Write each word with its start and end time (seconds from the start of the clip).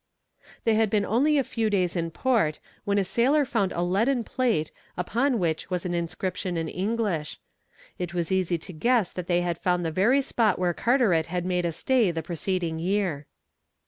They 0.63 0.73
had 0.73 0.89
been 0.89 1.05
only 1.05 1.37
a 1.37 1.43
few 1.43 1.69
days 1.69 1.95
in 1.95 2.09
port, 2.09 2.59
when 2.85 2.97
a 2.97 3.03
sailor 3.03 3.45
found 3.45 3.71
a 3.71 3.83
leaden 3.83 4.23
plate 4.23 4.71
upon 4.97 5.37
which 5.37 5.69
was 5.69 5.85
an 5.85 5.93
inscription 5.93 6.57
in 6.57 6.67
English. 6.67 7.39
It 7.99 8.11
was 8.11 8.31
easy 8.31 8.57
to 8.57 8.73
guess 8.73 9.11
that 9.11 9.27
they 9.27 9.41
had 9.41 9.59
found 9.59 9.85
the 9.85 9.91
very 9.91 10.23
spot 10.23 10.57
where 10.57 10.73
Carteret 10.73 11.27
had 11.27 11.45
made 11.45 11.65
a 11.65 11.71
stay 11.71 12.09
the 12.09 12.23
preceding 12.23 12.79
year. 12.79 13.27